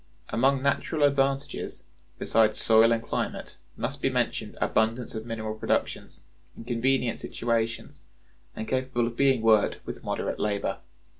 Among 0.29 0.63
natural 0.63 1.03
advantages, 1.03 1.83
besides 2.17 2.57
soil 2.57 2.91
and 2.91 3.03
climate, 3.03 3.57
must 3.77 4.01
be 4.01 4.09
mentioned 4.09 4.57
abundance 4.59 5.13
of 5.13 5.27
mineral 5.27 5.53
productions, 5.53 6.23
in 6.57 6.63
convenient 6.65 7.19
situations, 7.19 8.05
and 8.55 8.67
capable 8.67 9.05
of 9.05 9.15
being 9.15 9.43
worked 9.43 9.77
with 9.85 10.03
moderate 10.03 10.39
labor. 10.39 10.79